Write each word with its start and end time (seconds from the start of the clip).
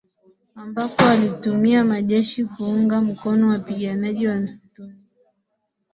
ambako 0.55 1.01
alituma 1.05 1.83
majeshi 1.83 2.45
kuunga 2.45 3.01
mkono 3.01 3.49
wapiganaji 3.49 4.27
wa 4.27 4.35
msituni 4.35 5.03